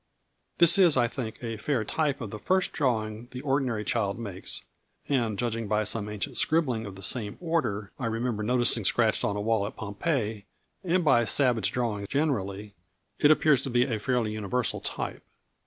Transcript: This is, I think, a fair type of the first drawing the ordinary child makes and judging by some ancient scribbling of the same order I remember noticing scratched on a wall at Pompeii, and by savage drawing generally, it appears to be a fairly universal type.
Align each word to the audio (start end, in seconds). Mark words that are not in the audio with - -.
This 0.57 0.79
is, 0.79 0.97
I 0.97 1.07
think, 1.07 1.37
a 1.43 1.57
fair 1.57 1.83
type 1.85 2.21
of 2.21 2.31
the 2.31 2.39
first 2.39 2.73
drawing 2.73 3.27
the 3.29 3.41
ordinary 3.41 3.85
child 3.85 4.17
makes 4.17 4.63
and 5.07 5.37
judging 5.37 5.67
by 5.67 5.83
some 5.83 6.09
ancient 6.09 6.37
scribbling 6.37 6.87
of 6.87 6.95
the 6.95 7.03
same 7.03 7.37
order 7.39 7.91
I 7.99 8.07
remember 8.07 8.41
noticing 8.41 8.83
scratched 8.83 9.23
on 9.23 9.35
a 9.35 9.41
wall 9.41 9.67
at 9.67 9.75
Pompeii, 9.75 10.45
and 10.83 11.05
by 11.05 11.23
savage 11.25 11.71
drawing 11.71 12.07
generally, 12.09 12.73
it 13.19 13.29
appears 13.29 13.61
to 13.61 13.69
be 13.69 13.83
a 13.83 13.99
fairly 13.99 14.31
universal 14.31 14.79
type. 14.79 15.21